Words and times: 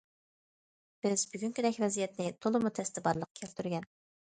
بىز 1.07 1.27
بۈگۈنكىدەك 1.35 1.79
ۋەزىيەتنى 1.85 2.29
تولىمۇ 2.47 2.77
تەستە 2.79 3.09
بارلىققا 3.11 3.41
كەلتۈرگەن. 3.47 3.93